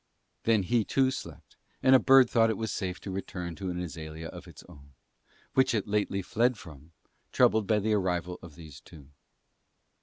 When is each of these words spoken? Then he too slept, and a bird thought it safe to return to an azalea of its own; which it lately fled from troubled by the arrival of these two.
Then 0.45 0.63
he 0.63 0.83
too 0.83 1.11
slept, 1.11 1.57
and 1.83 1.93
a 1.93 1.99
bird 1.99 2.27
thought 2.27 2.49
it 2.49 2.69
safe 2.71 2.99
to 3.01 3.11
return 3.11 3.53
to 3.53 3.69
an 3.69 3.79
azalea 3.79 4.29
of 4.29 4.47
its 4.47 4.63
own; 4.67 4.93
which 5.53 5.75
it 5.75 5.87
lately 5.87 6.23
fled 6.23 6.57
from 6.57 6.91
troubled 7.31 7.67
by 7.67 7.77
the 7.77 7.93
arrival 7.93 8.39
of 8.41 8.55
these 8.55 8.79
two. 8.79 9.09